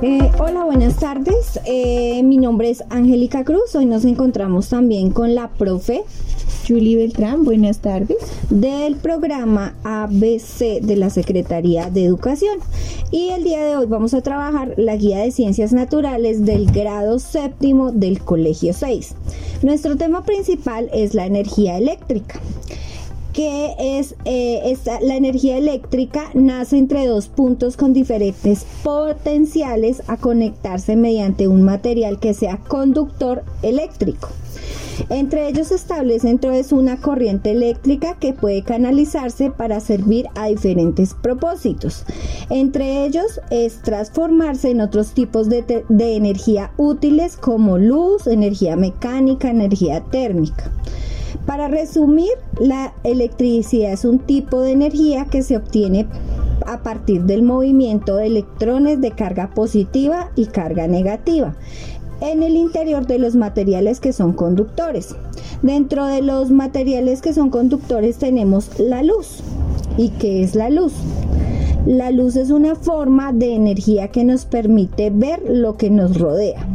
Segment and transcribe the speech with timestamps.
[0.00, 1.58] Eh, hola, buenas tardes.
[1.64, 3.74] Eh, mi nombre es Angélica Cruz.
[3.74, 6.04] Hoy nos encontramos también con la profe
[6.68, 7.42] Julie Beltrán.
[7.42, 8.16] Buenas tardes.
[8.48, 12.58] Del programa ABC de la Secretaría de Educación.
[13.10, 17.18] Y el día de hoy vamos a trabajar la guía de ciencias naturales del grado
[17.18, 19.16] séptimo del Colegio 6.
[19.62, 22.40] Nuestro tema principal es la energía eléctrica
[23.38, 30.96] que es eh, la energía eléctrica nace entre dos puntos con diferentes potenciales a conectarse
[30.96, 34.30] mediante un material que sea conductor eléctrico.
[35.08, 41.14] Entre ellos se establece entonces una corriente eléctrica que puede canalizarse para servir a diferentes
[41.14, 42.06] propósitos.
[42.50, 49.48] Entre ellos es transformarse en otros tipos de, de energía útiles como luz, energía mecánica,
[49.48, 50.72] energía térmica.
[51.46, 56.06] Para resumir, la electricidad es un tipo de energía que se obtiene
[56.66, 61.54] a partir del movimiento de electrones de carga positiva y carga negativa
[62.20, 65.14] en el interior de los materiales que son conductores.
[65.62, 69.42] Dentro de los materiales que son conductores tenemos la luz.
[69.96, 70.92] ¿Y qué es la luz?
[71.86, 76.66] La luz es una forma de energía que nos permite ver lo que nos rodea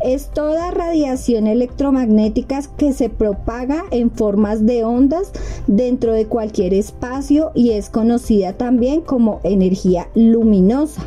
[0.00, 5.32] es toda radiación electromagnética que se propaga en formas de ondas
[5.66, 11.06] dentro de cualquier espacio y es conocida también como energía luminosa.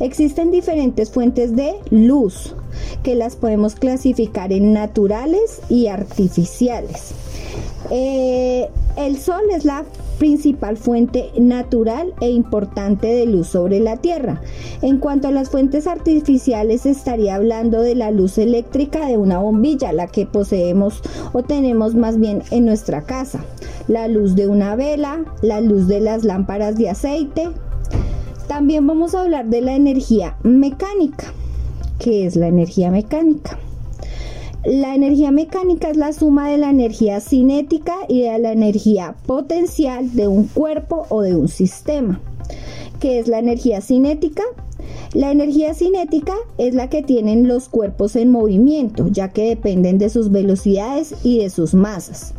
[0.00, 2.54] Existen diferentes fuentes de luz
[3.02, 7.12] que las podemos clasificar en naturales y artificiales.
[7.90, 9.84] Eh, el sol es la
[10.20, 14.42] principal fuente natural e importante de luz sobre la Tierra.
[14.82, 19.92] En cuanto a las fuentes artificiales, estaría hablando de la luz eléctrica de una bombilla,
[19.92, 21.00] la que poseemos
[21.32, 23.42] o tenemos más bien en nuestra casa,
[23.88, 27.48] la luz de una vela, la luz de las lámparas de aceite.
[28.46, 31.32] También vamos a hablar de la energía mecánica.
[31.98, 33.58] ¿Qué es la energía mecánica?
[34.64, 40.14] La energía mecánica es la suma de la energía cinética y de la energía potencial
[40.14, 42.20] de un cuerpo o de un sistema.
[43.00, 44.42] ¿Qué es la energía cinética?
[45.14, 50.10] La energía cinética es la que tienen los cuerpos en movimiento, ya que dependen de
[50.10, 52.34] sus velocidades y de sus masas.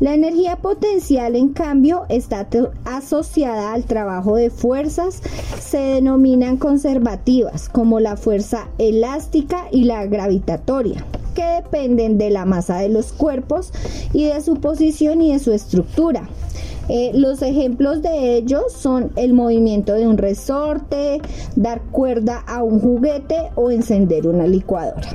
[0.00, 2.48] La energía potencial, en cambio, está
[2.86, 5.20] asociada al trabajo de fuerzas,
[5.60, 11.04] se denominan conservativas, como la fuerza elástica y la gravitatoria
[11.36, 13.72] que dependen de la masa de los cuerpos
[14.12, 16.28] y de su posición y de su estructura.
[16.88, 21.20] Eh, los ejemplos de ellos son el movimiento de un resorte,
[21.56, 25.08] dar cuerda a un juguete o encender una licuadora.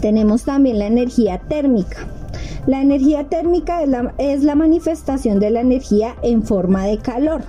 [0.00, 2.06] Tenemos también la energía térmica.
[2.68, 7.40] La energía térmica es la, es la manifestación de la energía en forma de calor.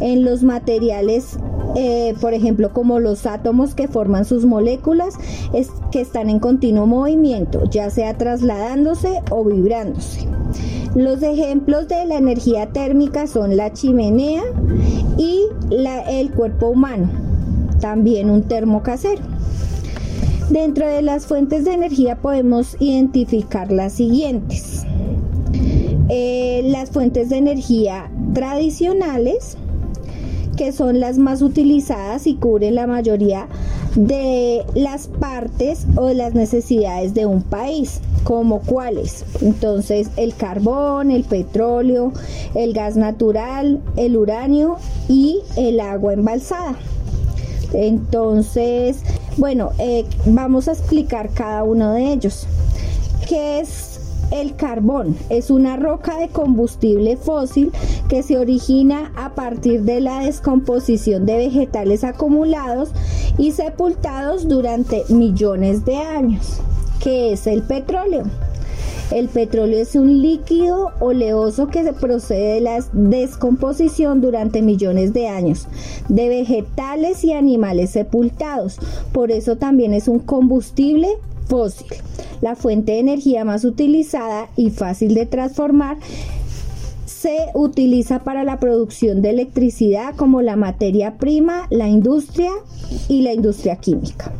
[0.00, 1.38] En los materiales
[1.74, 5.14] eh, por ejemplo, como los átomos que forman sus moléculas
[5.52, 10.26] es, que están en continuo movimiento, ya sea trasladándose o vibrándose.
[10.94, 14.42] Los ejemplos de la energía térmica son la chimenea
[15.18, 15.42] y
[16.08, 17.10] el cuerpo humano,
[17.78, 19.20] también un termo casero.
[20.50, 24.84] Dentro de las fuentes de energía podemos identificar las siguientes.
[26.08, 29.56] Eh, las fuentes de energía tradicionales,
[30.56, 33.48] que son las más utilizadas y cubren la mayoría
[33.96, 39.24] de las partes o de las necesidades de un país, como cuáles.
[39.40, 42.12] Entonces, el carbón, el petróleo,
[42.54, 44.76] el gas natural, el uranio
[45.08, 46.76] y el agua embalsada.
[47.72, 48.98] Entonces,
[49.36, 52.46] bueno, eh, vamos a explicar cada uno de ellos.
[53.28, 53.96] ¿Qué es
[54.30, 57.72] el carbón es una roca de combustible fósil
[58.08, 62.90] que se origina a partir de la descomposición de vegetales acumulados
[63.38, 66.60] y sepultados durante millones de años.
[67.00, 68.24] ¿Qué es el petróleo?
[69.12, 75.68] El petróleo es un líquido oleoso que procede de la descomposición durante millones de años
[76.08, 78.78] de vegetales y animales sepultados.
[79.12, 81.08] Por eso también es un combustible
[81.46, 81.86] fósil.
[82.40, 85.98] La fuente de energía más utilizada y fácil de transformar
[87.04, 92.50] se utiliza para la producción de electricidad como la materia prima, la industria
[93.08, 94.32] y la industria química.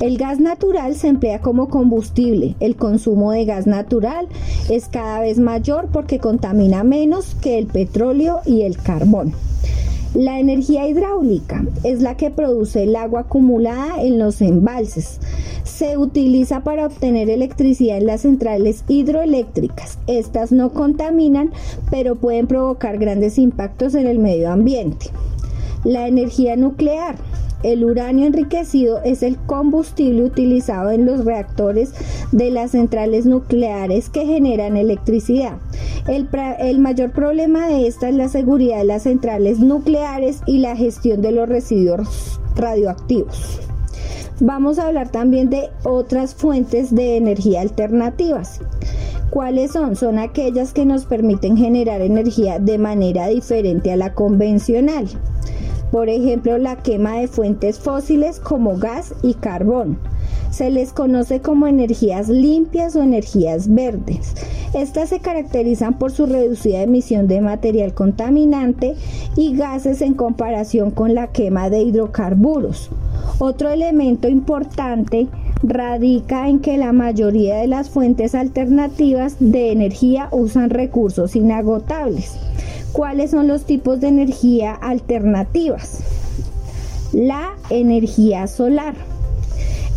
[0.00, 2.54] El gas natural se emplea como combustible.
[2.60, 4.28] El consumo de gas natural
[4.70, 9.34] es cada vez mayor porque contamina menos que el petróleo y el carbón.
[10.14, 15.20] La energía hidráulica es la que produce el agua acumulada en los embalses.
[15.62, 19.98] Se utiliza para obtener electricidad en las centrales hidroeléctricas.
[20.08, 21.52] Estas no contaminan,
[21.92, 25.06] pero pueden provocar grandes impactos en el medio ambiente.
[25.84, 27.16] La energía nuclear.
[27.62, 31.92] El uranio enriquecido es el combustible utilizado en los reactores
[32.32, 35.58] de las centrales nucleares que generan electricidad.
[36.06, 41.20] El, mayor problema de esta es la seguridad de las centrales nucleares y la gestión
[41.20, 43.60] de los residuos radioactivos.
[44.40, 48.60] Vamos a hablar también de otras fuentes de energía alternativas.
[49.28, 49.96] ¿Cuáles son?
[49.96, 55.06] Son aquellas que nos permiten generar energía de manera diferente a la convencional.
[55.90, 59.98] Por ejemplo, la quema de fuentes fósiles como gas y carbón.
[60.50, 64.34] Se les conoce como energías limpias o energías verdes.
[64.72, 68.94] Estas se caracterizan por su reducida emisión de material contaminante
[69.36, 72.90] y gases en comparación con la quema de hidrocarburos.
[73.38, 75.26] Otro elemento importante
[75.62, 82.36] radica en que la mayoría de las fuentes alternativas de energía usan recursos inagotables.
[82.92, 86.00] ¿Cuáles son los tipos de energía alternativas?
[87.12, 88.94] La energía solar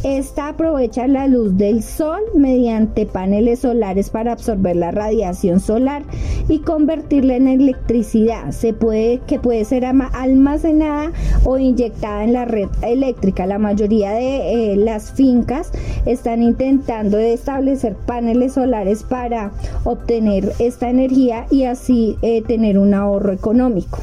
[0.03, 6.03] esta aprovecha la luz del sol mediante paneles solares para absorber la radiación solar
[6.49, 8.51] y convertirla en electricidad.
[8.51, 11.11] Se puede que puede ser almacenada
[11.45, 13.45] o inyectada en la red eléctrica.
[13.45, 15.71] La mayoría de eh, las fincas
[16.05, 19.51] están intentando establecer paneles solares para
[19.85, 23.99] obtener esta energía y así eh, tener un ahorro económico.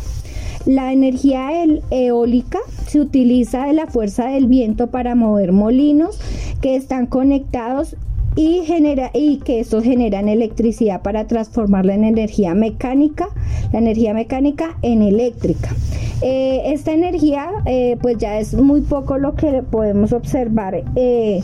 [0.67, 1.51] La energía
[1.91, 6.21] eólica se utiliza de la fuerza del viento para mover molinos
[6.61, 7.97] que están conectados
[8.37, 13.29] y, genera, y que estos generan electricidad para transformarla en energía mecánica,
[13.73, 15.75] la energía mecánica en eléctrica.
[16.23, 21.41] Eh, esta energía eh, pues ya es muy poco lo que podemos observar, eh,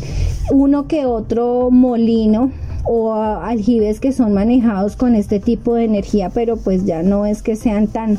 [0.52, 2.50] uno que otro molino
[2.84, 7.42] o aljibes que son manejados con este tipo de energía, pero pues ya no es
[7.42, 8.18] que sean tan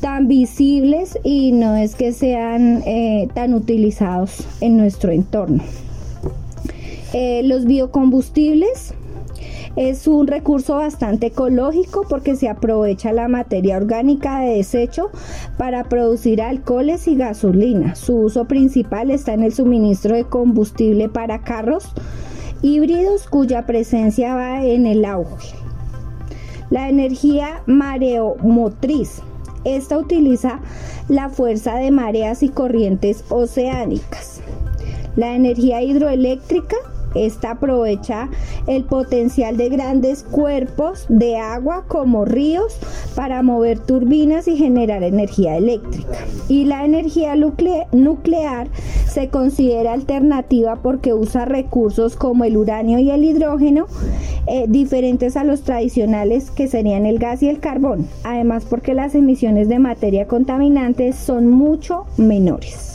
[0.00, 5.62] tan visibles y no es que sean eh, tan utilizados en nuestro entorno.
[7.12, 8.94] Eh, los biocombustibles
[9.76, 15.10] es un recurso bastante ecológico porque se aprovecha la materia orgánica de desecho
[15.58, 17.94] para producir alcoholes y gasolina.
[17.96, 21.92] Su uso principal está en el suministro de combustible para carros
[22.62, 25.56] híbridos cuya presencia va en el auge.
[26.70, 29.22] La energía mareomotriz
[29.64, 30.60] esta utiliza
[31.08, 34.40] la fuerza de mareas y corrientes oceánicas.
[35.16, 36.76] La energía hidroeléctrica
[37.14, 38.28] esta aprovecha
[38.66, 42.78] el potencial de grandes cuerpos de agua como ríos
[43.14, 46.18] para mover turbinas y generar energía eléctrica.
[46.48, 47.34] Y la energía
[47.92, 48.68] nuclear
[49.08, 53.86] se considera alternativa porque usa recursos como el uranio y el hidrógeno
[54.46, 58.06] eh, diferentes a los tradicionales que serían el gas y el carbón.
[58.24, 62.93] Además porque las emisiones de materia contaminante son mucho menores.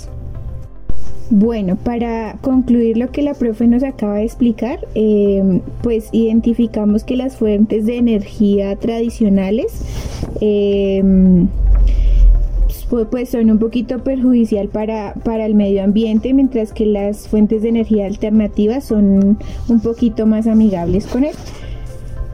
[1.32, 7.16] Bueno, para concluir lo que la profe nos acaba de explicar, eh, pues identificamos que
[7.16, 9.86] las fuentes de energía tradicionales
[10.42, 11.04] eh,
[13.12, 17.70] pues son un poquito perjudicial para, para el medio ambiente, mientras que las fuentes de
[17.70, 19.38] energía alternativas son
[19.68, 21.36] un poquito más amigables con él.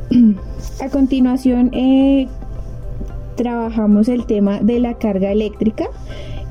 [0.81, 2.27] A continuación, eh,
[3.35, 5.89] trabajamos el tema de la carga eléctrica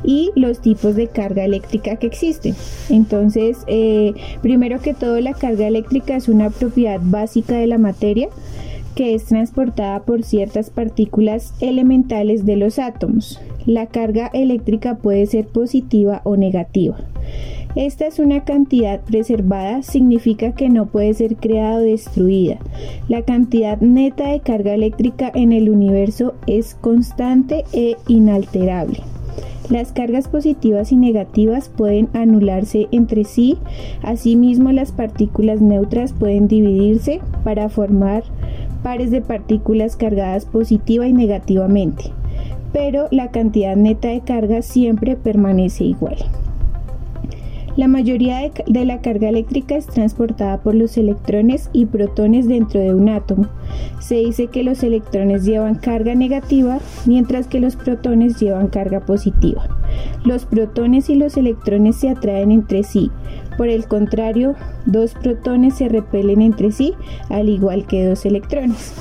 [0.04, 2.54] y los tipos de carga eléctrica que existen.
[2.90, 8.28] Entonces, eh, primero que todo, la carga eléctrica es una propiedad básica de la materia
[8.94, 13.40] que es transportada por ciertas partículas elementales de los átomos.
[13.66, 16.96] La carga eléctrica puede ser positiva o negativa.
[17.74, 22.58] Esta es una cantidad preservada, significa que no puede ser creada o destruida.
[23.08, 29.00] La cantidad neta de carga eléctrica en el universo es constante e inalterable.
[29.70, 33.56] Las cargas positivas y negativas pueden anularse entre sí,
[34.02, 38.24] asimismo las partículas neutras pueden dividirse para formar
[38.82, 42.12] pares de partículas cargadas positiva y negativamente,
[42.74, 46.16] pero la cantidad neta de carga siempre permanece igual.
[47.76, 52.94] La mayoría de, la carga eléctrica es transportada por los electrones y protones dentro de
[52.94, 53.48] un átomo.
[53.98, 59.66] Se dice que los electrones llevan carga negativa, mientras que los protones llevan carga positiva.
[60.24, 63.10] Los protones y los electrones se atraen entre sí.
[63.56, 64.54] Por el contrario,
[64.86, 66.94] dos protones se repelen entre sí,
[67.28, 68.92] al igual que dos electrones.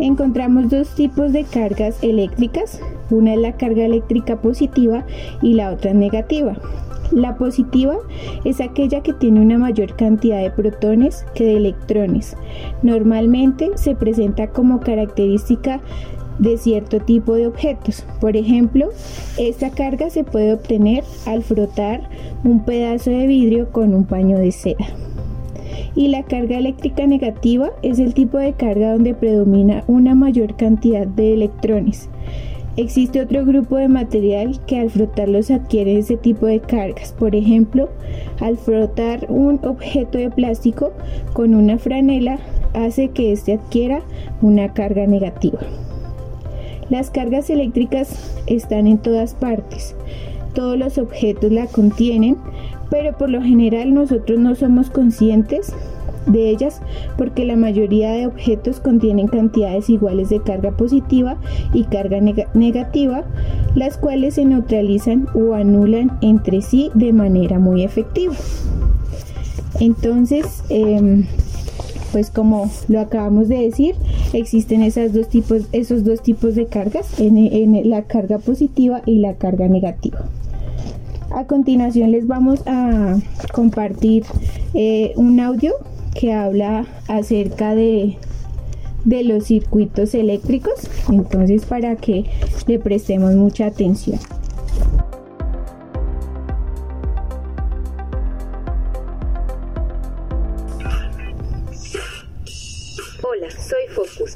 [0.00, 2.80] Encontramos dos tipos de cargas eléctricas.
[3.10, 5.04] Una es la carga eléctrica positiva
[5.40, 6.56] y la otra negativa.
[7.12, 7.96] La positiva
[8.44, 12.36] es aquella que tiene una mayor cantidad de protones que de electrones.
[12.82, 15.80] Normalmente se presenta como característica
[16.38, 18.06] de cierto tipo de objetos.
[18.20, 18.88] Por ejemplo,
[19.38, 22.08] esta carga se puede obtener al frotar
[22.44, 24.86] un pedazo de vidrio con un paño de seda.
[25.94, 31.06] Y la carga eléctrica negativa es el tipo de carga donde predomina una mayor cantidad
[31.06, 32.08] de electrones.
[32.78, 37.12] Existe otro grupo de material que al frotarlos adquiere ese tipo de cargas.
[37.12, 37.90] Por ejemplo,
[38.40, 40.92] al frotar un objeto de plástico
[41.34, 42.38] con una franela
[42.72, 44.00] hace que éste adquiera
[44.40, 45.58] una carga negativa.
[46.88, 49.94] Las cargas eléctricas están en todas partes.
[50.54, 52.38] Todos los objetos la contienen,
[52.90, 55.74] pero por lo general nosotros no somos conscientes
[56.26, 56.80] de ellas
[57.16, 61.36] porque la mayoría de objetos contienen cantidades iguales de carga positiva
[61.72, 63.24] y carga negativa,
[63.74, 68.34] las cuales se neutralizan o anulan entre sí de manera muy efectiva.
[69.80, 71.26] Entonces, em,
[72.12, 73.96] pues como lo acabamos de decir,
[74.32, 80.20] existen dos tipos, esos dos tipos de cargas, la carga positiva y la carga negativa.
[81.34, 83.16] A continuación les vamos a
[83.52, 84.24] compartir
[84.74, 85.72] eh, un audio
[86.14, 88.16] que habla acerca de,
[89.04, 92.24] de los circuitos eléctricos, entonces para que
[92.66, 94.18] le prestemos mucha atención.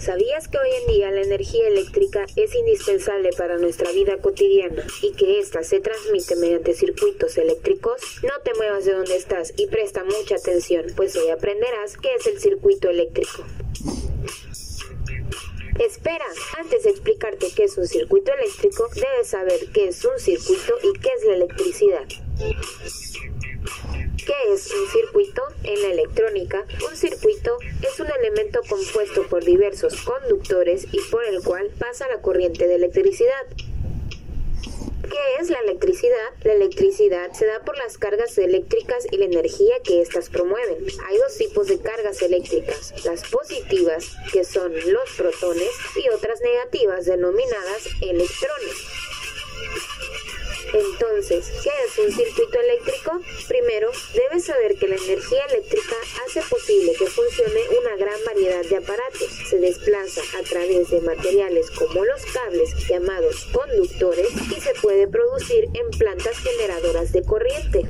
[0.00, 5.12] ¿Sabías que hoy en día la energía eléctrica es indispensable para nuestra vida cotidiana y
[5.12, 8.00] que ésta se transmite mediante circuitos eléctricos?
[8.22, 12.26] No te muevas de donde estás y presta mucha atención, pues hoy aprenderás qué es
[12.26, 13.44] el circuito eléctrico.
[15.78, 16.26] Espera,
[16.58, 20.98] antes de explicarte qué es un circuito eléctrico, debes saber qué es un circuito y
[20.98, 22.04] qué es la electricidad.
[24.26, 25.40] ¿Qué es un circuito?
[25.62, 31.40] En la electrónica, un circuito es un elemento compuesto por diversos conductores y por el
[31.44, 33.46] cual pasa la corriente de electricidad.
[35.08, 36.32] ¿Qué es la electricidad?
[36.42, 40.84] La electricidad se da por las cargas eléctricas y la energía que éstas promueven.
[41.06, 47.06] Hay dos tipos de cargas eléctricas, las positivas, que son los protones, y otras negativas,
[47.06, 48.74] denominadas electrones.
[50.76, 53.18] Entonces, ¿qué es un circuito eléctrico?
[53.48, 58.76] Primero, debes saber que la energía eléctrica hace posible que funcione una gran variedad de
[58.76, 59.28] aparatos.
[59.48, 65.64] Se desplaza a través de materiales como los cables llamados conductores y se puede producir
[65.72, 67.86] en plantas generadoras de corriente.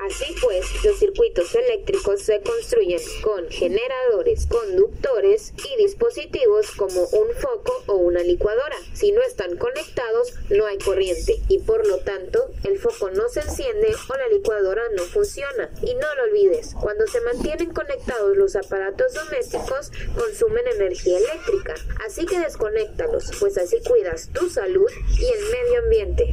[0.00, 7.82] Así pues, los circuitos eléctricos se construyen con generadores, conductores y dispositivos como un foco
[7.86, 8.76] o una licuadora.
[8.94, 13.40] Si no están conectados, no hay corriente y por lo tanto el foco no se
[13.40, 15.70] enciende o la licuadora no funciona.
[15.82, 21.74] Y no lo olvides, cuando se mantienen conectados los aparatos domésticos, consumen energía eléctrica.
[22.06, 26.32] Así que desconéctalos, pues así cuidas tu salud y el medio ambiente.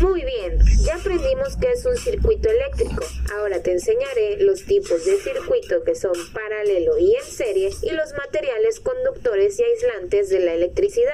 [0.00, 3.02] Muy bien, ya aprendimos qué es un circuito eléctrico.
[3.34, 8.12] Ahora te enseñaré los tipos de circuito que son paralelo y en serie y los
[8.12, 11.12] materiales conductores y aislantes de la electricidad.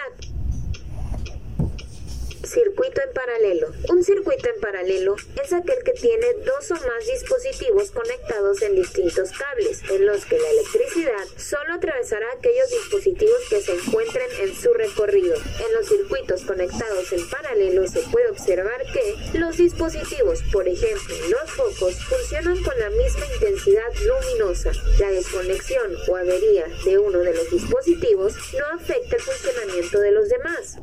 [2.50, 3.69] Circuito en paralelo.
[3.90, 9.30] Un circuito en paralelo es aquel que tiene dos o más dispositivos conectados en distintos
[9.30, 14.73] cables, en los que la electricidad solo atravesará aquellos dispositivos que se encuentren en su
[14.73, 15.37] recorrido.
[15.37, 21.50] En los circuitos conectados en paralelo se puede observar que los dispositivos, por ejemplo los
[21.52, 24.73] focos, funcionan con la misma intensidad luminosa.
[24.99, 30.28] La desconexión o avería de uno de los dispositivos no afecta el funcionamiento de los
[30.28, 30.78] demás.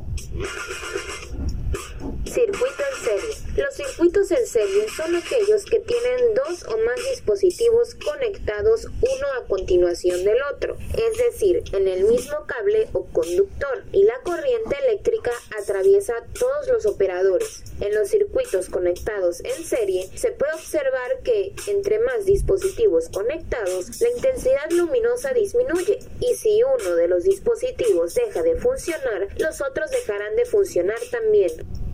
[2.28, 3.36] Circuito en serie.
[3.56, 9.46] Los circuitos en serie son aquellos que tienen dos o más dispositivos conectados uno a
[9.46, 15.32] continuación del otro, es decir, en el mismo cable o conductor, y la corriente eléctrica
[15.58, 17.62] atraviesa todos los operadores.
[17.80, 24.10] En los circuitos conectados en serie se puede observar que entre más dispositivos conectados, la
[24.10, 30.36] intensidad luminosa disminuye, y si uno de los dispositivos deja de funcionar, los otros dejarán
[30.36, 31.52] de funcionar también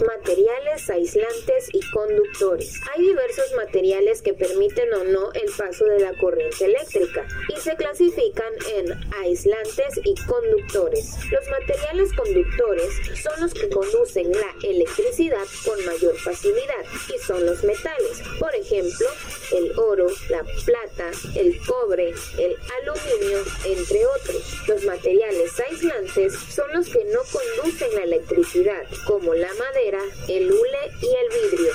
[0.00, 2.80] materiales aislantes y conductores.
[2.92, 7.76] Hay diversos materiales que permiten o no el paso de la corriente eléctrica y se
[7.76, 11.16] clasifican en aislantes y conductores.
[11.30, 12.90] Los materiales conductores
[13.22, 16.84] son los que conducen la electricidad con mayor facilidad
[17.14, 19.08] y son los metales, por ejemplo,
[19.52, 24.42] el oro, la plata, el cobre, el aluminio, entre otros.
[24.66, 30.82] Los materiales aislantes son los que no conducen la electricidad, como la madera, el hule
[31.02, 31.72] y el vidrio.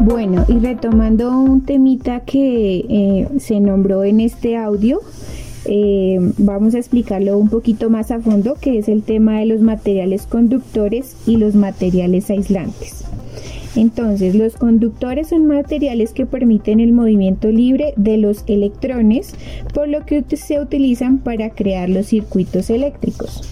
[0.00, 5.00] Bueno, y retomando un temita que eh, se nombró en este audio,
[5.64, 9.62] eh, vamos a explicarlo un poquito más a fondo, que es el tema de los
[9.62, 13.04] materiales conductores y los materiales aislantes.
[13.78, 19.36] Entonces, los conductores son materiales que permiten el movimiento libre de los electrones,
[19.72, 23.48] por lo que se utilizan para crear los circuitos eléctricos.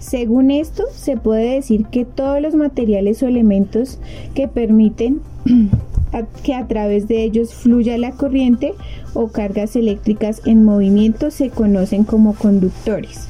[0.00, 3.98] Según esto, se puede decir que todos los materiales o elementos
[4.34, 5.20] que permiten
[6.42, 8.74] que a través de ellos fluya la corriente
[9.14, 13.26] o cargas eléctricas en movimiento se conocen como conductores.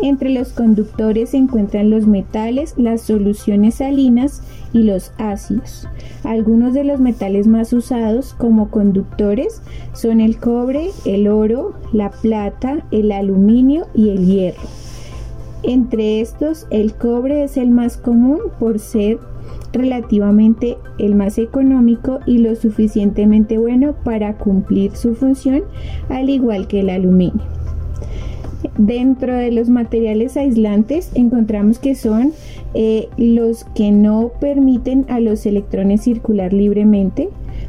[0.00, 4.42] Entre los conductores se encuentran los metales, las soluciones salinas
[4.72, 5.88] y los ácidos.
[6.24, 9.62] Algunos de los metales más usados como conductores
[9.92, 14.62] son el cobre, el oro, la plata, el aluminio y el hierro.
[15.62, 19.18] Entre estos, el cobre es el más común por ser
[19.72, 25.62] relativamente el más económico y lo suficientemente bueno para cumplir su función,
[26.08, 27.42] al igual que el aluminio.
[28.78, 32.32] Dentro de los materiales aislantes encontramos que son
[32.74, 37.28] eh, los que no permiten a los electrones circular libremente,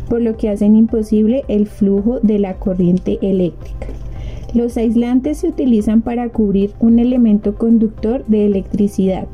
[0.09, 3.87] por lo que hacen imposible el flujo de la corriente eléctrica.
[4.53, 9.27] Los aislantes se utilizan para cubrir un elemento conductor de electricidad.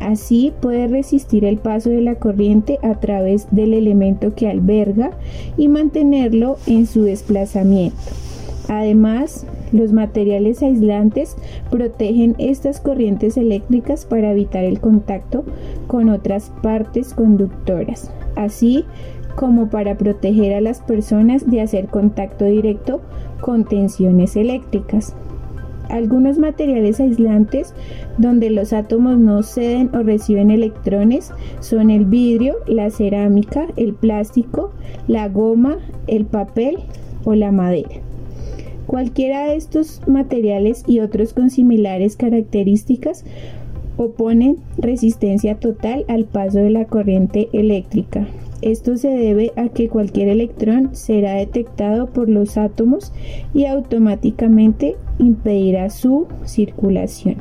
[0.00, 5.12] Así puede resistir el paso de la corriente a través del elemento que alberga
[5.56, 7.96] y mantenerlo en su desplazamiento.
[8.68, 11.36] Además, los materiales aislantes
[11.70, 15.44] protegen estas corrientes eléctricas para evitar el contacto
[15.86, 18.84] con otras partes conductoras, así
[19.36, 23.00] como para proteger a las personas de hacer contacto directo
[23.40, 25.14] con tensiones eléctricas.
[25.88, 27.72] Algunos materiales aislantes
[28.18, 34.72] donde los átomos no ceden o reciben electrones son el vidrio, la cerámica, el plástico,
[35.06, 36.78] la goma, el papel
[37.24, 38.07] o la madera.
[38.88, 43.22] Cualquiera de estos materiales y otros con similares características
[43.98, 48.26] oponen resistencia total al paso de la corriente eléctrica.
[48.62, 53.12] Esto se debe a que cualquier electrón será detectado por los átomos
[53.52, 57.36] y automáticamente impedirá su circulación.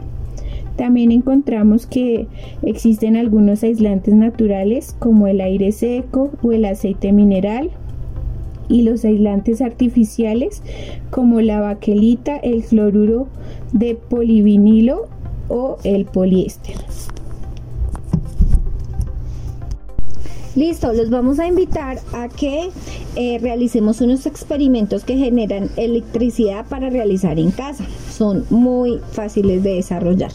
[0.76, 2.28] También encontramos que
[2.62, 7.72] existen algunos aislantes naturales como el aire seco o el aceite mineral
[8.70, 10.62] y los aislantes artificiales
[11.10, 13.28] como la baquelita, el cloruro
[13.74, 15.08] de polivinilo
[15.50, 16.76] o el poliéster.
[20.58, 22.72] Listo, los vamos a invitar a que
[23.16, 27.86] eh, realicemos unos experimentos que generan electricidad para realizar en casa.
[28.12, 30.32] Son muy fáciles de desarrollar.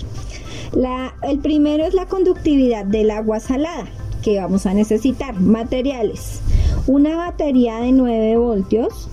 [1.28, 3.86] el primero es la conductividad del agua salada,
[4.22, 5.38] que vamos a necesitar.
[5.40, 6.40] Materiales.
[6.86, 9.08] Una batería de 9 voltios,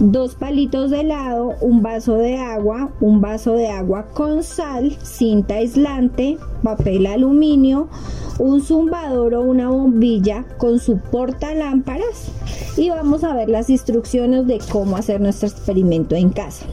[0.00, 5.54] dos palitos de helado, un vaso de agua, un vaso de agua con sal, cinta
[5.54, 7.88] aislante, papel aluminio,
[8.38, 12.30] un zumbador o una bombilla con su portalámparas
[12.76, 16.66] y vamos a ver las instrucciones de cómo hacer nuestro experimento en casa.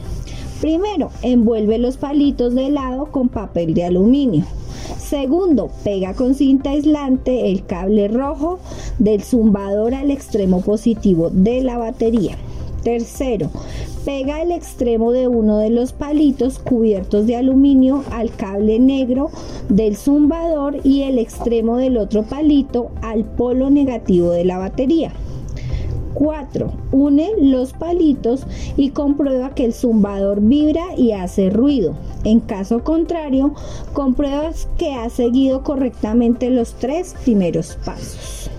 [0.62, 4.44] Primero, envuelve los palitos de helado con papel de aluminio.
[4.96, 8.60] Segundo, pega con cinta aislante el cable rojo
[9.00, 12.36] del zumbador al extremo positivo de la batería.
[12.84, 13.50] Tercero,
[14.04, 19.30] pega el extremo de uno de los palitos cubiertos de aluminio al cable negro
[19.68, 25.12] del zumbador y el extremo del otro palito al polo negativo de la batería.
[26.14, 26.72] 4.
[26.92, 28.46] Une los palitos
[28.76, 31.94] y comprueba que el zumbador vibra y hace ruido.
[32.24, 33.54] En caso contrario,
[33.92, 38.50] compruebas que ha seguido correctamente los tres primeros pasos.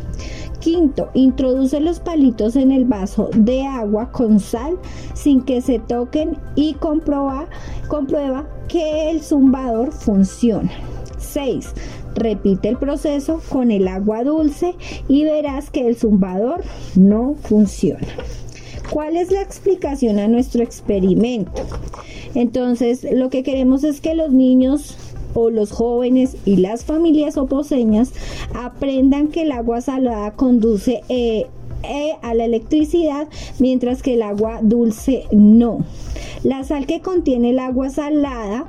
[0.60, 4.78] Quinto, introduce los palitos en el vaso de agua con sal
[5.14, 7.48] sin que se toquen y comprueba,
[7.90, 10.72] comprueba que el zumbador funciona.
[11.18, 11.74] 6.
[12.16, 14.76] Repite el proceso con el agua dulce
[15.08, 16.64] y verás que el zumbador
[16.96, 18.08] no funciona.
[18.90, 21.64] ¿Cuál es la explicación a nuestro experimento?
[22.36, 24.98] Entonces, lo que queremos es que los niños
[25.34, 28.12] o los jóvenes y las familias oposeñas
[28.54, 31.48] aprendan que el agua salada conduce eh,
[31.84, 33.28] eh, a la electricidad,
[33.60, 35.80] mientras que el agua dulce no.
[36.44, 38.68] La sal que contiene el agua salada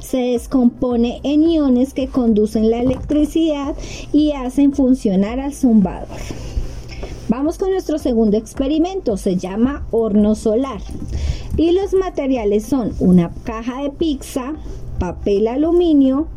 [0.00, 3.74] se descompone en iones que conducen la electricidad
[4.12, 6.18] y hacen funcionar al zumbador.
[7.28, 10.80] Vamos con nuestro segundo experimento, se llama horno solar.
[11.56, 14.54] Y los materiales son una caja de pizza,
[15.00, 16.28] papel aluminio,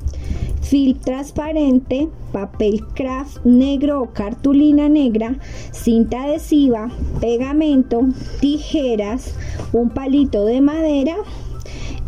[0.62, 5.38] film transparente, papel craft negro o cartulina negra,
[5.72, 8.08] cinta adhesiva, pegamento,
[8.40, 9.36] tijeras,
[9.74, 11.18] un palito de madera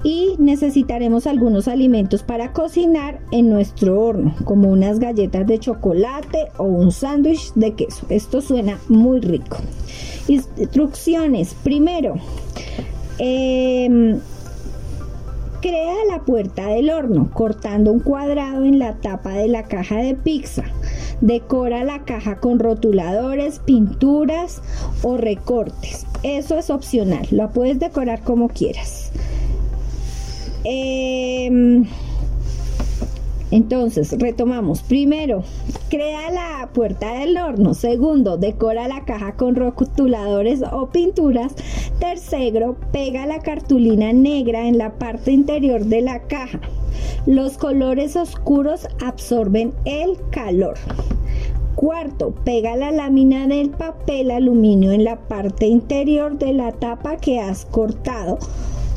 [0.03, 6.63] y necesitaremos algunos alimentos para cocinar en nuestro horno, como unas galletas de chocolate o
[6.63, 8.05] un sándwich de queso.
[8.09, 9.57] Esto suena muy rico.
[10.27, 11.55] Instrucciones.
[11.63, 12.15] Primero,
[13.19, 14.19] em,
[15.61, 20.15] crea la puerta del horno cortando un cuadrado en la tapa de la caja de
[20.15, 20.63] pizza.
[21.21, 24.61] Decora la caja con rotuladores, pinturas
[25.03, 26.07] o recortes.
[26.23, 29.10] Eso es opcional, lo puedes decorar como quieras.
[30.63, 31.85] Em,
[33.51, 34.81] entonces, retomamos.
[34.81, 35.43] Primero,
[35.89, 37.73] crea la puerta del horno.
[37.73, 41.53] Segundo, decora la caja con rotuladores o pinturas.
[41.99, 46.59] Tercero, pega la cartulina negra en la parte interior de la caja.
[47.25, 50.75] Los colores oscuros absorben el calor.
[51.75, 57.39] Cuarto, pega la lámina del papel aluminio en la parte interior de la tapa que
[57.39, 58.39] has cortado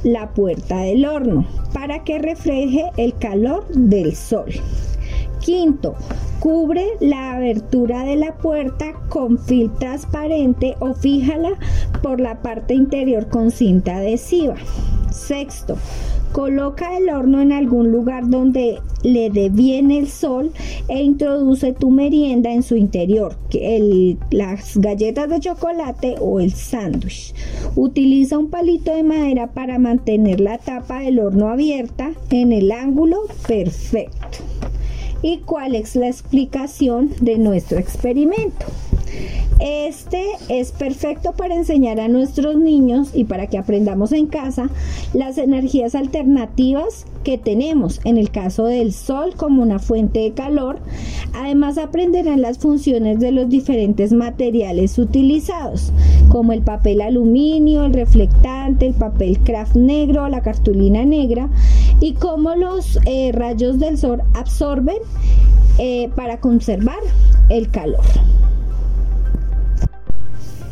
[0.05, 4.47] la puerta del horno para que refleje el calor del sol.
[5.41, 5.95] Quinto,
[6.41, 11.59] cubre la abertura de la puerta con film transparente o fíjala
[12.03, 14.55] por la parte interior con cinta adhesiva.
[15.15, 15.79] Sexto,
[16.35, 20.51] Coloca el horno en algún lugar donde le dé bien el sol
[20.89, 23.37] e introduce tu merienda en su interior,
[24.33, 27.33] las galletas de chocolate o el sándwich.
[27.77, 33.19] Utiliza un palito de madera para mantener la tapa del horno abierta en el ángulo
[33.47, 34.39] perfecto.
[35.23, 38.67] ¿Y cuál es la explicación de nuestro experimento?
[39.61, 44.69] Este es perfecto para enseñar a nuestros niños y para que aprendamos en casa
[45.13, 50.81] las energías alternativas que tenemos en el caso del sol como una fuente de calor.
[51.35, 55.93] Además aprenderán las funciones de los diferentes materiales utilizados,
[56.29, 61.49] como el papel aluminio, el reflectante, el papel craft negro, la cartulina negra
[62.01, 64.99] y cómo los eh, rayos del sol absorben
[65.79, 66.99] eh, para conservar
[67.49, 68.03] el calor.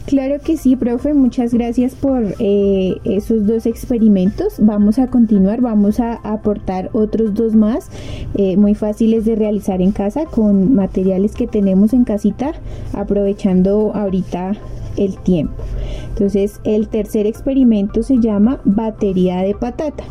[0.07, 4.55] Claro que sí, profe, muchas gracias por eh, esos dos experimentos.
[4.59, 7.89] Vamos a continuar, vamos a aportar otros dos más,
[8.35, 12.53] eh, muy fáciles de realizar en casa con materiales que tenemos en casita,
[12.93, 14.57] aprovechando ahorita
[14.97, 15.63] el tiempo.
[16.09, 20.05] Entonces, el tercer experimento se llama batería de patata.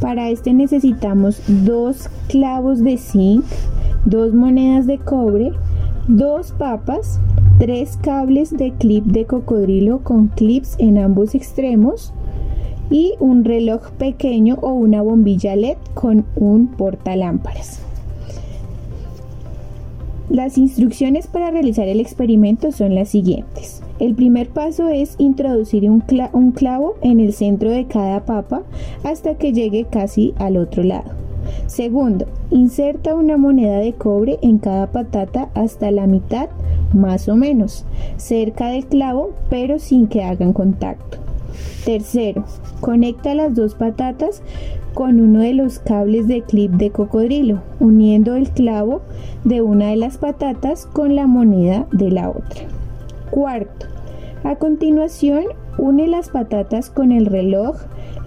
[0.00, 3.44] Para este necesitamos dos clavos de zinc,
[4.04, 5.52] dos monedas de cobre,
[6.08, 7.20] dos papas,
[7.62, 12.12] tres cables de clip de cocodrilo con clips en ambos extremos
[12.90, 17.78] y un reloj pequeño o una bombilla LED con un portalámparas.
[20.28, 23.80] Las instrucciones para realizar el experimento son las siguientes.
[24.00, 26.00] El primer paso es introducir un,
[26.50, 28.62] clavo en el centro de cada papa
[29.04, 31.12] hasta que llegue casi al otro lado.
[31.66, 36.48] Segundo, inserta una moneda de cobre en cada patata hasta la mitad
[36.92, 37.84] más o menos,
[38.16, 41.18] cerca del clavo pero sin que hagan contacto.
[41.84, 42.44] Tercero,
[42.80, 44.42] conecta las dos patatas
[44.94, 49.00] con uno de los cables de clip de cocodrilo, uniendo el clavo
[49.44, 52.62] de una de las patatas con la moneda de la otra.
[53.30, 53.86] Cuarto,
[54.44, 55.44] a continuación
[55.78, 57.76] une las patatas con el reloj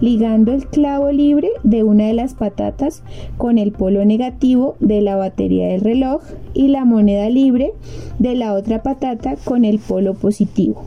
[0.00, 3.02] ligando el clavo libre de una de las patatas
[3.36, 6.22] con el polo negativo de la batería del reloj
[6.54, 7.72] y la moneda libre
[8.18, 10.84] de la otra patata con el polo positivo.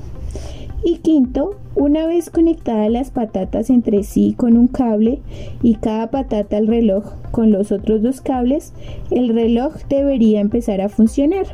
[0.83, 5.19] Y quinto, una vez conectadas las patatas entre sí con un cable
[5.61, 8.73] y cada patata al reloj con los otros dos cables,
[9.11, 11.45] el reloj debería empezar a funcionar.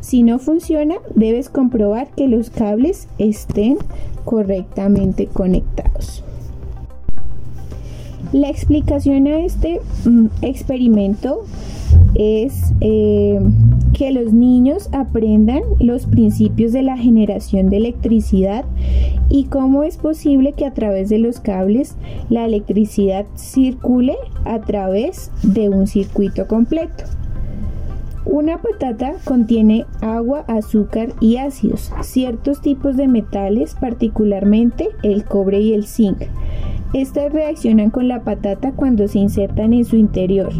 [0.00, 3.78] Si no funciona, debes comprobar que los cables estén
[4.24, 6.24] correctamente conectados.
[8.32, 11.44] La explicación a este mm, experimento
[12.14, 13.38] es eh,
[13.92, 18.64] que los niños aprendan los principios de la generación de electricidad
[19.28, 21.96] y cómo es posible que a través de los cables
[22.28, 27.04] la electricidad circule a través de un circuito completo.
[28.24, 35.74] Una patata contiene agua, azúcar y ácidos, ciertos tipos de metales, particularmente el cobre y
[35.74, 36.22] el zinc.
[36.94, 40.52] Estas reaccionan con la patata cuando se insertan en su interior.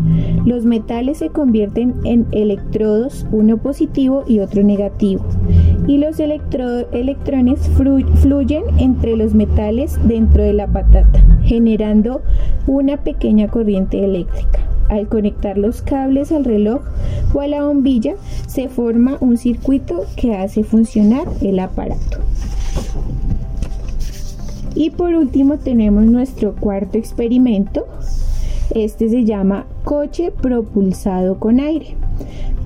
[0.44, 5.25] Los metales se convierten en electrodos, uno positivo y otro negativo.
[5.87, 7.61] Y los electrones
[8.22, 12.22] fluyen entre los metales dentro de la patata, generando
[12.66, 14.71] una pequeña corriente eléctrica.
[14.92, 16.83] Al conectar los cables al reloj
[17.33, 18.14] o a la bombilla,
[18.46, 22.18] se forma un circuito que hace funcionar el aparato.
[24.74, 27.87] Y por último tenemos nuestro cuarto experimento.
[28.74, 31.94] Este se llama coche propulsado con aire.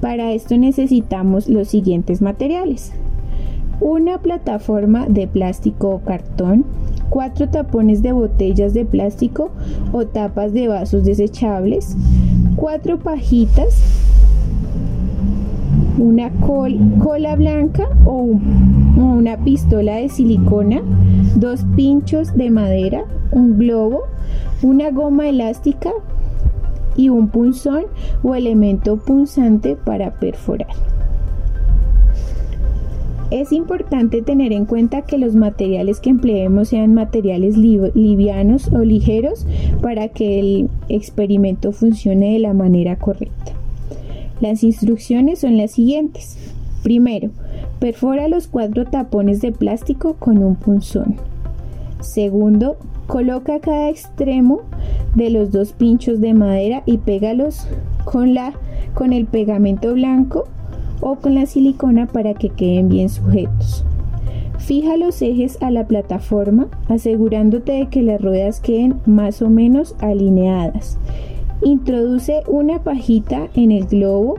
[0.00, 2.92] Para esto necesitamos los siguientes materiales.
[3.80, 6.64] Una plataforma de plástico o cartón,
[7.08, 9.50] cuatro tapones de botellas de plástico
[9.92, 11.96] o tapas de vasos desechables,
[12.56, 13.80] cuatro pajitas,
[15.98, 18.38] una cola blanca o
[18.96, 20.82] una pistola de silicona,
[21.36, 24.02] dos pinchos de madera, un globo,
[24.62, 25.90] una goma elástica
[26.96, 27.84] y un punzón
[28.22, 30.95] o elemento punzante para perforar.
[33.30, 39.46] Es importante tener en cuenta que los materiales que empleemos sean materiales livianos o ligeros
[39.82, 43.52] para que el experimento funcione de la manera correcta.
[44.40, 46.36] Las instrucciones son las siguientes.
[46.84, 47.30] Primero,
[47.80, 51.16] perfora los cuatro tapones de plástico con un punzón.
[52.00, 52.76] Segundo,
[53.08, 54.60] coloca cada extremo
[55.16, 57.66] de los dos pinchos de madera y pégalos
[58.04, 58.52] con, la,
[58.94, 60.46] con el pegamento blanco
[61.00, 63.84] o con la silicona para que queden bien sujetos.
[64.58, 69.94] Fija los ejes a la plataforma asegurándote de que las ruedas queden más o menos
[70.00, 70.98] alineadas.
[71.62, 74.38] Introduce una pajita en el globo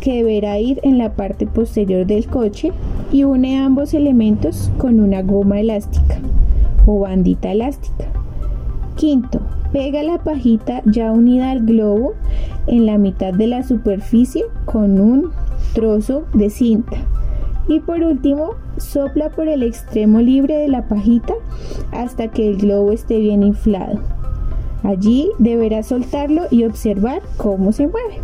[0.00, 2.72] que deberá ir en la parte posterior del coche
[3.10, 6.18] y une ambos elementos con una goma elástica
[6.86, 8.06] o bandita elástica.
[8.96, 9.40] Quinto,
[9.72, 12.14] pega la pajita ya unida al globo
[12.66, 15.30] en la mitad de la superficie con un
[15.72, 16.96] trozo de cinta.
[17.68, 21.34] Y por último, sopla por el extremo libre de la pajita
[21.92, 24.00] hasta que el globo esté bien inflado.
[24.82, 28.20] Allí deberás soltarlo y observar cómo se mueve.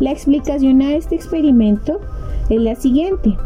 [0.00, 2.00] La explicación a este experimento
[2.50, 3.36] es la siguiente.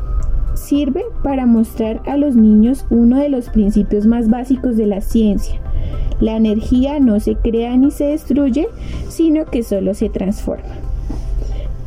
[0.55, 5.61] Sirve para mostrar a los niños uno de los principios más básicos de la ciencia.
[6.21, 8.69] La energía no se crea ni se destruye,
[9.09, 10.88] sino que solo se transforma.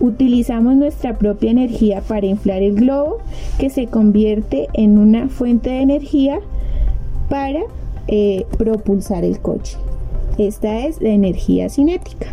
[0.01, 3.19] Utilizamos nuestra propia energía para inflar el globo
[3.59, 6.39] que se convierte en una fuente de energía
[7.29, 7.61] para
[8.07, 9.77] eh, propulsar el coche.
[10.39, 12.27] Esta es la energía cinética.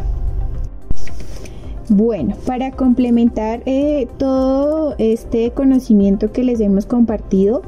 [1.90, 7.62] Bueno, para complementar eh, todo este conocimiento que les hemos compartido,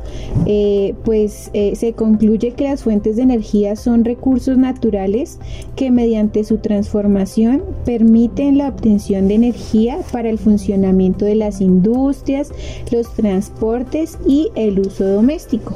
[0.45, 5.39] eh, pues eh, se concluye que las fuentes de energía son recursos naturales
[5.75, 12.53] que mediante su transformación permiten la obtención de energía para el funcionamiento de las industrias,
[12.93, 15.75] los transportes y el uso doméstico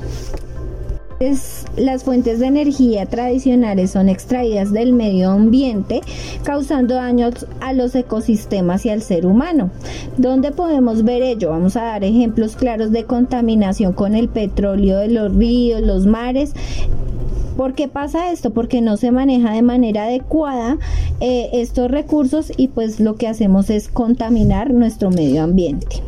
[1.76, 6.00] las fuentes de energía tradicionales son extraídas del medio ambiente,
[6.42, 9.70] causando daños a los ecosistemas y al ser humano.
[10.16, 11.50] ¿Dónde podemos ver ello?
[11.50, 16.52] Vamos a dar ejemplos claros de contaminación con el petróleo de los ríos, los mares.
[17.56, 18.50] ¿Por qué pasa esto?
[18.50, 20.78] Porque no se maneja de manera adecuada
[21.20, 26.02] eh, estos recursos y pues lo que hacemos es contaminar nuestro medio ambiente.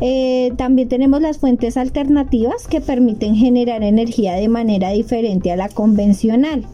[0.00, 5.68] Eh, también tenemos las fuentes alternativas que permiten generar energía de manera diferente a la
[5.68, 6.64] convencional.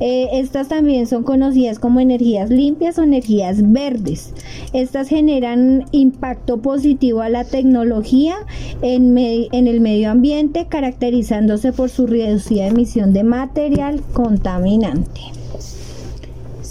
[0.00, 4.32] Eh, estas también son conocidas como energías limpias o energías verdes.
[4.72, 8.36] Estas generan impacto positivo a la tecnología
[8.82, 15.37] en, en el medio ambiente, caracterizándose por su reducida emisión de material contaminante.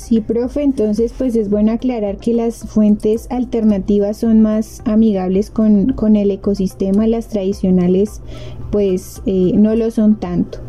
[0.08, 6.16] Sí, profe, entonces pues es bueno aclarar que las fuentes alternativas son más amigables con,
[6.16, 8.22] el ecosistema, las tradicionales
[8.72, 10.60] pues eh, no lo son tanto.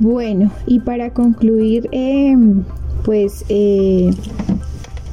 [0.00, 2.64] Bueno, y para concluir em,
[3.04, 4.10] pues eh,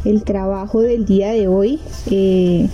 [0.04, 1.80] el trabajo del día de hoy,
[2.10, 2.70] eh,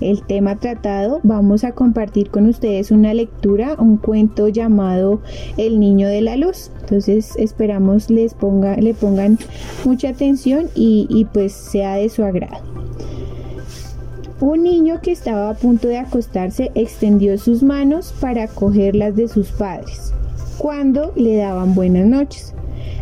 [0.00, 5.20] el tema tratado, vamos a compartir con ustedes una lectura, un cuento llamado
[5.56, 6.70] El Niño de la Luz.
[6.80, 9.38] Entonces esperamos les ponga, le pongan
[9.84, 12.62] mucha atención y, y pues sea de su agrado.
[14.40, 19.50] Un niño que estaba a punto de acostarse extendió sus manos para cogerlas de sus
[19.50, 20.12] padres,
[20.58, 22.54] cuando le daban buenas noches.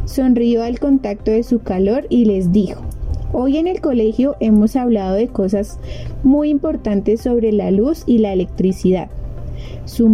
[0.07, 2.81] Sonrió al contacto de su calor y les dijo,
[3.39, 5.79] Hoy en el colegio hemos hablado de cosas
[6.25, 9.11] muy importantes sobre la luz y la electricidad.
[9.85, 10.11] Su,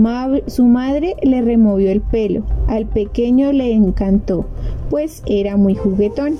[0.48, 2.42] su, madre le removió el pelo.
[2.66, 4.46] Al pequeño le encantó,
[4.90, 6.34] pues era muy juguetón.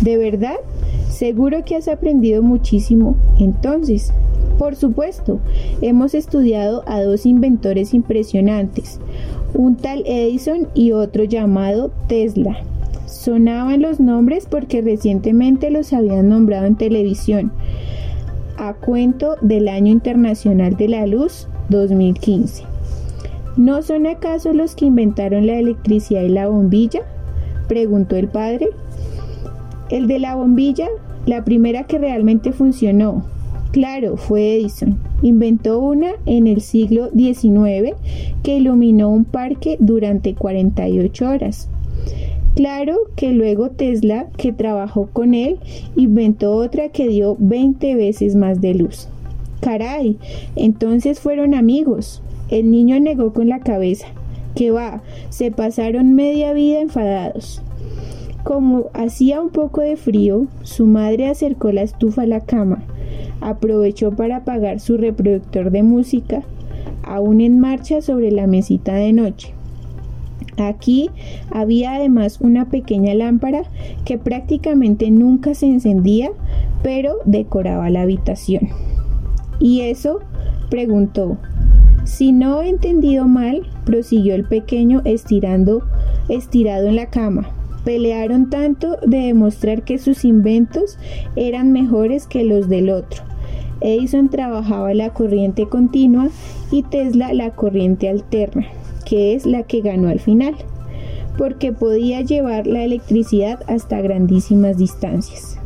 [0.00, 0.56] ¿De verdad?
[1.10, 3.14] Seguro que has aprendido muchísimo.
[3.38, 4.10] Entonces,
[4.58, 5.40] por supuesto,
[5.82, 8.98] hemos estudiado a dos inventores impresionantes,
[9.52, 12.62] un tal Edison y otro llamado Tesla.
[13.08, 17.50] Sonaban los nombres porque recientemente los habían nombrado en televisión.
[18.58, 22.64] A cuento del Año Internacional de la Luz 2015.
[23.56, 27.00] ¿No son acaso los que inventaron la electricidad y la bombilla?
[27.66, 28.68] preguntó el padre.
[29.88, 30.88] El de la bombilla,
[31.24, 33.24] la primera que realmente funcionó.
[33.72, 34.98] Claro, fue Edison.
[35.22, 37.96] Inventó una en el siglo XIX
[38.42, 41.70] que iluminó un parque durante 48 horas.
[42.58, 45.60] Claro que luego Tesla, que trabajó con él,
[45.94, 49.08] inventó otra que dio 20 veces más de luz.
[49.60, 50.18] Caray,
[50.56, 52.20] entonces fueron amigos.
[52.48, 54.08] El niño negó con la cabeza.
[54.56, 57.62] Que va, se pasaron media vida enfadados.
[58.42, 62.82] Como hacía un poco de frío, su madre acercó la estufa a la cama,
[63.40, 66.42] aprovechó para apagar su reproductor de música,
[67.04, 69.54] aún en marcha sobre la mesita de noche.
[70.58, 71.10] Aquí
[71.50, 73.62] había además una pequeña lámpara
[74.04, 76.30] que prácticamente nunca se encendía,
[76.82, 78.68] pero decoraba la habitación.
[79.60, 80.20] ¿Y eso?
[80.68, 81.38] preguntó.
[82.04, 85.82] Si no he entendido mal, prosiguió el pequeño estirando,
[86.28, 87.50] estirado en la cama.
[87.84, 90.98] Pelearon tanto de demostrar que sus inventos
[91.36, 93.22] eran mejores que los del otro.
[93.80, 96.28] Edison trabajaba la corriente continua
[96.70, 98.66] y Tesla la corriente alterna,
[99.08, 100.54] que es la que ganó al final,
[101.38, 105.58] porque podía llevar la electricidad hasta grandísimas distancias.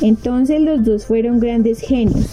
[0.00, 2.26] Entonces los dos fueron grandes genios.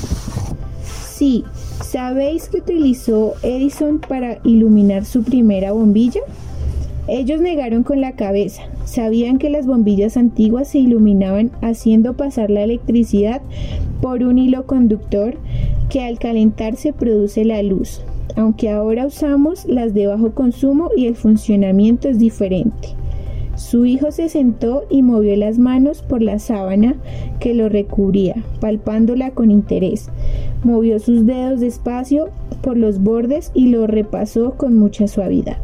[0.83, 1.43] Sí,
[1.83, 6.21] ¿sabéis que utilizó Edison para iluminar su primera bombilla?
[7.07, 8.63] Ellos negaron con la cabeza.
[8.83, 13.41] Sabían que las bombillas antiguas se iluminaban haciendo pasar la electricidad
[14.01, 15.35] por un hilo conductor
[15.89, 18.01] que al calentarse produce la luz,
[18.35, 22.89] aunque ahora usamos las de bajo consumo y el funcionamiento es diferente.
[23.55, 26.95] Su hijo se sentó y movió las manos por la sábana
[27.39, 30.09] que lo recubría, palpándola con interés.
[30.63, 32.29] Movió sus dedos despacio
[32.61, 35.57] por los bordes y lo repasó con mucha suavidad.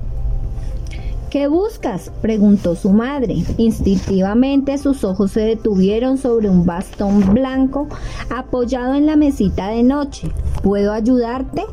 [1.32, 2.12] ¿Qué buscas?
[2.22, 3.38] preguntó su madre.
[3.58, 7.88] Instintivamente sus ojos se detuvieron sobre un bastón blanco
[8.30, 10.30] apoyado en la mesita de noche.
[10.62, 11.64] ¿Puedo ayudarte?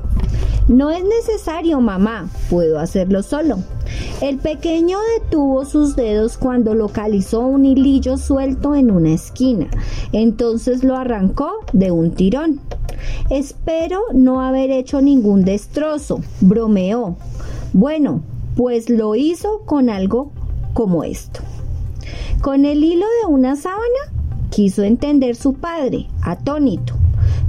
[0.68, 2.30] No es necesario, mamá.
[2.48, 3.58] Puedo hacerlo solo.
[4.20, 9.66] El pequeño detuvo sus dedos cuando localizó un hilillo suelto en una esquina.
[10.12, 12.60] Entonces lo arrancó de un tirón.
[13.28, 17.16] Espero no haber hecho ningún destrozo, bromeó.
[17.72, 18.22] Bueno,
[18.58, 20.32] pues lo hizo con algo
[20.74, 21.42] como esto.
[22.42, 23.84] Con el hilo de una sábana,
[24.50, 26.94] quiso entender su padre, atónito.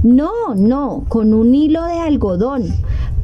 [0.04, 2.62] No, no, con un hilo de algodón.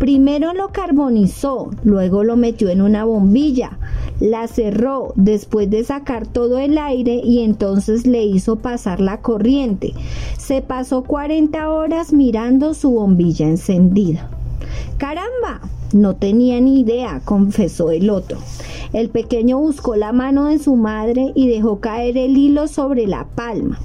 [0.01, 3.79] Primero lo carbonizó, luego lo metió en una bombilla,
[4.18, 9.94] la cerró después de sacar todo el aire y entonces le hizo pasar la corriente.
[10.37, 14.29] Se pasó 40 horas mirando su bombilla encendida.
[14.99, 15.61] Caramba,
[15.92, 18.38] no tenía ni idea, confesó el otro.
[18.92, 23.27] El pequeño buscó la mano de su madre y dejó caer el hilo sobre la
[23.35, 23.79] palma.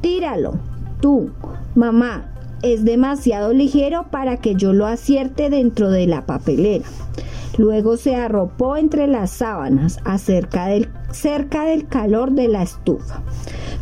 [0.00, 0.58] Tíralo,
[1.00, 1.30] tú,
[1.74, 6.84] mamá, es demasiado ligero para que yo lo acierte dentro de la papelera.
[7.56, 13.22] Luego se arropó entre las sábanas, acerca del, cerca del calor de la estufa.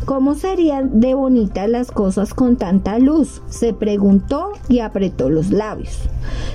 [0.05, 3.41] ¿Cómo serían de bonitas las cosas con tanta luz?
[3.49, 5.99] se preguntó y apretó los labios.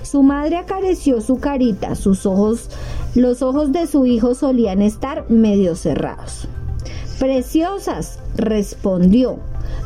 [0.03, 2.71] Su madre acarició su carita, sus ojos,
[3.15, 6.49] los ojos de su hijo solían estar medio cerrados.
[7.19, 9.39] Preciosas, respondió.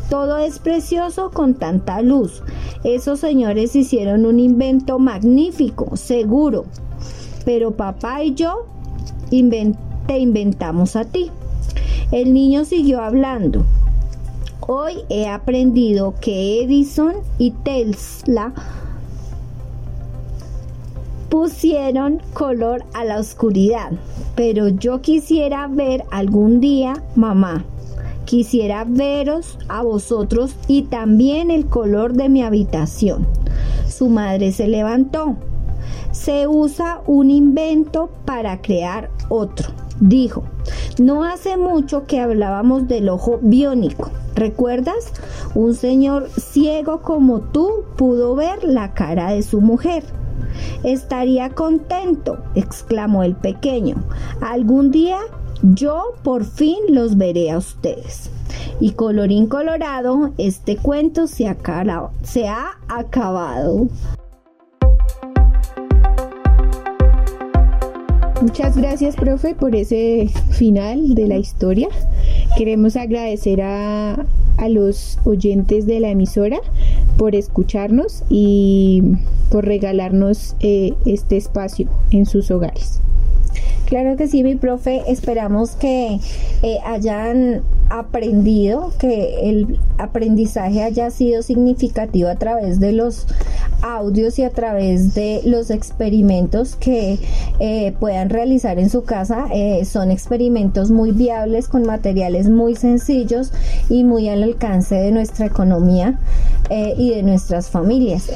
[0.09, 2.43] Todo es precioso con tanta luz.
[2.85, 6.67] Esos señores hicieron un invento magnífico, seguro.
[7.45, 8.67] Pero papá y yo
[10.07, 11.31] te inventamos a ti.
[12.13, 13.65] El niño siguió hablando.
[14.61, 18.53] Hoy he aprendido que Edison y Tesla
[21.29, 23.93] pusieron color a la oscuridad,
[24.35, 27.65] pero yo quisiera ver algún día, mamá,
[28.25, 33.27] quisiera veros a vosotros y también el color de mi habitación.
[33.89, 35.37] Su madre se levantó.
[36.13, 40.45] Se usa un invento para crear otro dijo,
[40.99, 44.11] no hace mucho que hablábamos del ojo biónico.
[44.35, 45.13] ¿Recuerdas?
[45.55, 50.05] Un señor ciego como tú pudo ver la cara de su mujer.
[50.85, 53.97] Estaría contento, exclamó el pequeño.
[54.41, 55.19] Algún día
[55.63, 58.31] yo por fin los veré a ustedes.
[58.79, 61.55] Y colorín colorado, este cuento se
[62.23, 63.89] se ha acabado.
[68.43, 71.89] Muchas gracias, profe, por ese final de la historia.
[72.59, 74.27] Queremos agradecer a,
[74.59, 76.59] a los oyentes de la emisora
[77.17, 79.03] por escucharnos y
[79.51, 83.01] por regalarnos eh, este espacio en sus hogares.
[83.87, 85.03] Claro que sí, mi profe.
[85.09, 86.19] Esperamos que
[86.63, 93.27] eh, hayan aprendido, que el aprendizaje haya sido significativo a través de los
[93.83, 97.19] audios y a través de los experimentos que
[97.61, 99.47] eh, puedan realizar en su casa.
[99.53, 103.53] Eh, son experimentos muy viables con materiales muy sencillos
[103.89, 106.19] y muy al alcance de nuestra economía
[106.99, 108.29] y de nuestras familias.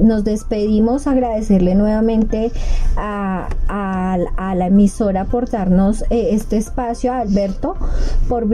[0.00, 2.50] nos despedimos, agradecerle nuevamente
[2.96, 7.76] a, a la emisora por darnos eh, este espacio, a Alberto,
[8.28, 8.48] por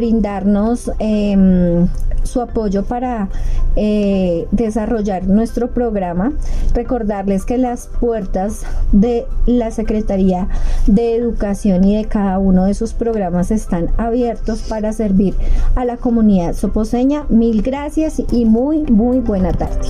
[0.99, 1.87] em,
[2.23, 3.29] su apoyo para
[3.77, 6.33] eh, desarrollar nuestro programa.
[6.75, 8.63] Recordarles que las puertas
[8.93, 10.49] de la Secretaría
[10.87, 15.35] de Educación y de cada uno de sus programas están abiertos para servir
[15.75, 17.25] a la comunidad soposeña.
[17.29, 19.89] Mil gracias y muy, muy buena tarde.